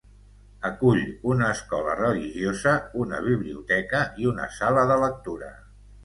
Acull 0.67 1.01
una 1.31 1.49
escola 1.57 1.91
religiosa, 1.99 2.73
una 3.03 3.19
biblioteca 3.25 4.01
i 4.23 4.27
una 4.31 4.47
sala 4.61 4.87
de 4.93 4.97
lectura. 5.05 5.51